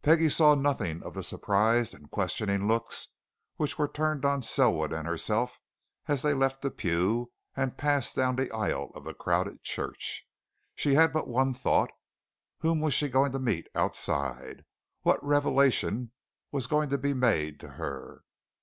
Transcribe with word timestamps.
Peggie 0.00 0.30
saw 0.30 0.54
nothing 0.54 1.02
of 1.02 1.12
the 1.12 1.22
surprised 1.22 1.92
and 1.92 2.10
questioning 2.10 2.66
looks 2.66 3.08
which 3.56 3.76
were 3.76 3.86
turned 3.86 4.24
on 4.24 4.40
Selwood 4.40 4.94
and 4.94 5.06
herself 5.06 5.60
as 6.06 6.22
they 6.22 6.32
left 6.32 6.62
the 6.62 6.70
pew 6.70 7.30
and 7.54 7.76
passed 7.76 8.16
down 8.16 8.36
the 8.36 8.50
aisle 8.50 8.90
of 8.94 9.04
the 9.04 9.12
crowded 9.12 9.62
church. 9.62 10.26
She 10.74 10.94
had 10.94 11.12
but 11.12 11.28
one 11.28 11.52
thought 11.52 11.90
whom 12.60 12.80
was 12.80 12.94
she 12.94 13.08
going 13.10 13.32
to 13.32 13.38
meet 13.38 13.66
outside, 13.74 14.64
what 15.02 15.22
revelation 15.22 16.12
was 16.50 16.66
going 16.66 16.88
to 16.88 16.96
be 16.96 17.12
made 17.12 17.60
to 17.60 17.68
her? 17.72 18.22